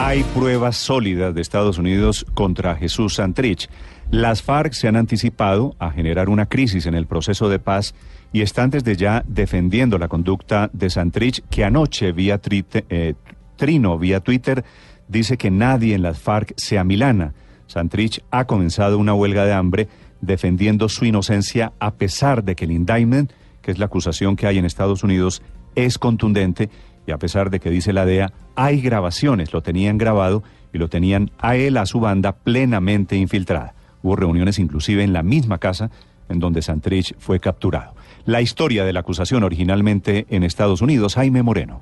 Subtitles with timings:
[0.00, 3.68] Hay pruebas sólidas de Estados Unidos contra Jesús Santrich.
[4.12, 7.96] Las FARC se han anticipado a generar una crisis en el proceso de paz
[8.32, 13.14] y están desde ya defendiendo la conducta de Santrich, que anoche vía eh,
[13.56, 14.64] Trino, vía Twitter,
[15.08, 17.34] dice que nadie en las FARC sea milana.
[17.66, 19.88] Santrich ha comenzado una huelga de hambre
[20.20, 24.58] defendiendo su inocencia a pesar de que el indictment, que es la acusación que hay
[24.58, 25.42] en Estados Unidos,
[25.74, 26.70] es contundente
[27.08, 30.42] y a pesar de que dice la DEA, hay grabaciones, lo tenían grabado
[30.74, 33.74] y lo tenían a él, a su banda, plenamente infiltrada.
[34.02, 35.90] Hubo reuniones inclusive en la misma casa
[36.28, 37.94] en donde Santrich fue capturado.
[38.26, 41.78] La historia de la acusación originalmente en Estados Unidos, Jaime Moreno.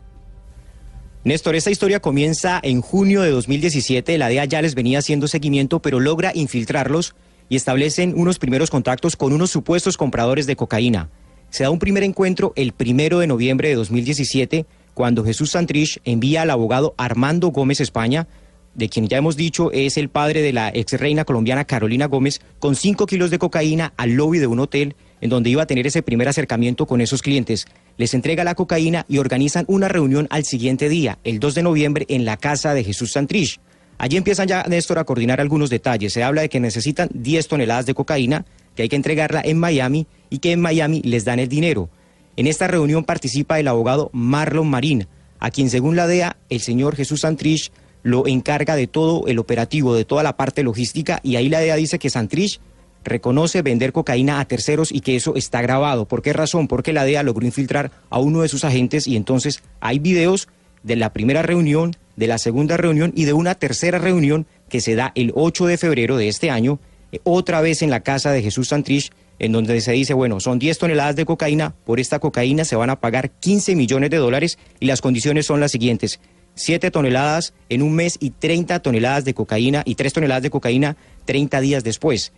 [1.24, 4.18] Néstor, esta historia comienza en junio de 2017.
[4.18, 7.16] La DEA ya les venía haciendo seguimiento, pero logra infiltrarlos
[7.48, 11.08] y establecen unos primeros contactos con unos supuestos compradores de cocaína.
[11.50, 16.40] Se da un primer encuentro el primero de noviembre de 2017, cuando Jesús Santrich envía
[16.40, 18.28] al abogado Armando Gómez España,
[18.74, 22.40] de quien ya hemos dicho es el padre de la ex reina colombiana Carolina Gómez,
[22.58, 25.86] con 5 kilos de cocaína al lobby de un hotel en donde iba a tener
[25.86, 27.66] ese primer acercamiento con esos clientes.
[27.98, 32.06] Les entrega la cocaína y organizan una reunión al siguiente día, el 2 de noviembre,
[32.08, 33.60] en la casa de Jesús Santrich.
[33.98, 36.14] Allí empiezan ya, Néstor, a coordinar algunos detalles.
[36.14, 40.06] Se habla de que necesitan 10 toneladas de cocaína, que hay que entregarla en Miami
[40.30, 41.90] y que en Miami les dan el dinero.
[42.36, 46.94] En esta reunión participa el abogado Marlon Marín, a quien según la DEA el señor
[46.94, 51.48] Jesús Santrich lo encarga de todo el operativo, de toda la parte logística, y ahí
[51.48, 52.60] la DEA dice que Santrich
[53.04, 56.06] reconoce vender cocaína a terceros y que eso está grabado.
[56.06, 56.68] ¿Por qué razón?
[56.68, 60.48] Porque la DEA logró infiltrar a uno de sus agentes y entonces hay videos
[60.82, 64.94] de la primera reunión, de la segunda reunión y de una tercera reunión que se
[64.94, 66.78] da el 8 de febrero de este año,
[67.12, 70.58] eh, otra vez en la casa de Jesús Santrich, en donde se dice, bueno, son
[70.58, 74.58] 10 toneladas de cocaína, por esta cocaína se van a pagar 15 millones de dólares
[74.80, 76.20] y las condiciones son las siguientes.
[76.54, 80.96] 7 toneladas en un mes y 30 toneladas de cocaína y 3 toneladas de cocaína
[81.26, 82.32] 30 días después.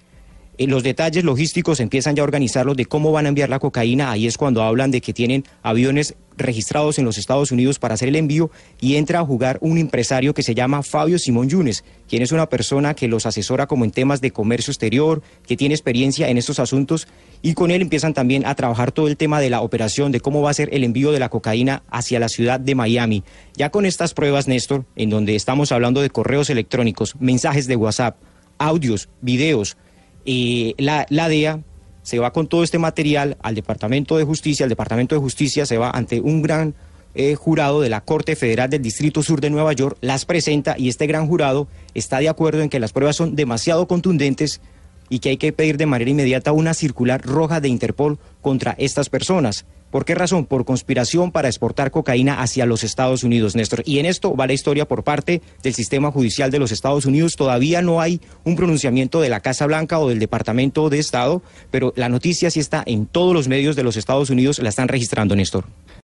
[0.59, 4.11] Eh, los detalles logísticos empiezan ya a organizarlos de cómo van a enviar la cocaína.
[4.11, 8.09] Ahí es cuando hablan de que tienen aviones registrados en los Estados Unidos para hacer
[8.09, 8.51] el envío
[8.81, 12.49] y entra a jugar un empresario que se llama Fabio Simón Yunes, quien es una
[12.49, 16.59] persona que los asesora como en temas de comercio exterior, que tiene experiencia en estos
[16.59, 17.09] asuntos
[17.43, 20.43] y con él empiezan también a trabajar todo el tema de la operación, de cómo
[20.43, 23.25] va a ser el envío de la cocaína hacia la ciudad de Miami.
[23.55, 28.17] Ya con estas pruebas, Néstor, en donde estamos hablando de correos electrónicos, mensajes de WhatsApp,
[28.59, 29.77] audios, videos,
[30.25, 31.61] y la, la DEA
[32.09, 35.77] se va con todo este material al Departamento de Justicia, el Departamento de Justicia se
[35.77, 36.75] va ante un gran
[37.15, 40.89] eh, jurado de la Corte Federal del Distrito Sur de Nueva York, las presenta y
[40.89, 44.63] este gran jurado está de acuerdo en que las pruebas son demasiado contundentes
[45.11, 49.11] y que hay que pedir de manera inmediata una circular roja de Interpol contra estas
[49.11, 49.67] personas.
[49.91, 50.45] ¿Por qué razón?
[50.45, 53.83] Por conspiración para exportar cocaína hacia los Estados Unidos, Néstor.
[53.87, 57.37] Y en esto va la historia por parte del sistema judicial de los Estados Unidos.
[57.37, 61.93] Todavía no hay un pronunciamiento de la Casa Blanca o del Departamento de Estado, pero
[61.97, 65.35] la noticia sí está en todos los medios de los Estados Unidos, la están registrando,
[65.35, 65.65] Néstor.